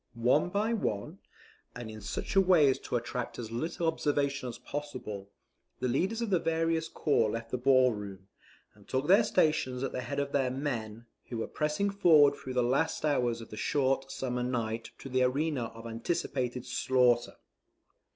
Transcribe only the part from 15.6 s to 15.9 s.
of